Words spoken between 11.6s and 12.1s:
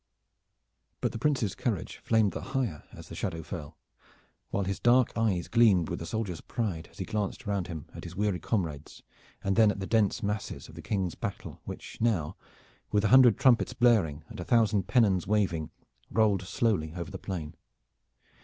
which